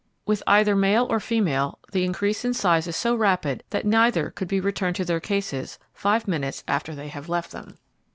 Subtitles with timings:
[0.25, 4.47] With either male or female the increase in size is so rapid that neither could
[4.47, 7.77] be returned to their cases five minutes after they have left them.